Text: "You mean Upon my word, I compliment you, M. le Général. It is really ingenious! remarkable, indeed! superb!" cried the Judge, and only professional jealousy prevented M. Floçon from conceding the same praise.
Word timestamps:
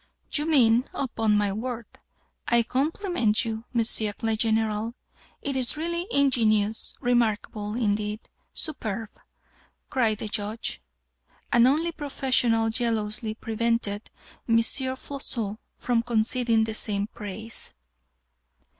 "You 0.31 0.47
mean 0.47 0.89
Upon 0.95 1.37
my 1.37 1.51
word, 1.53 1.85
I 2.47 2.63
compliment 2.63 3.45
you, 3.45 3.65
M. 3.75 3.77
le 3.77 3.83
Général. 3.83 4.95
It 5.43 5.55
is 5.55 5.77
really 5.77 6.07
ingenious! 6.09 6.95
remarkable, 7.01 7.75
indeed! 7.75 8.21
superb!" 8.51 9.09
cried 9.91 10.17
the 10.17 10.27
Judge, 10.27 10.81
and 11.53 11.67
only 11.67 11.91
professional 11.91 12.71
jealousy 12.71 13.35
prevented 13.35 14.09
M. 14.49 14.57
Floçon 14.57 15.59
from 15.77 16.01
conceding 16.01 16.63
the 16.63 16.73
same 16.73 17.05
praise. 17.05 17.75